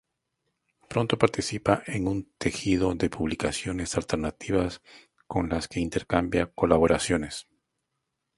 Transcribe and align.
Pronto 0.89 1.19
participa 1.19 1.83
en 1.85 2.07
un 2.07 2.27
tejido 2.39 2.95
de 2.95 3.11
publicaciones 3.11 3.95
alternativas 3.95 4.81
con 5.27 5.47
las 5.49 5.67
que 5.67 5.79
intercambia 5.79 6.47
colaboraciones. 6.55 7.45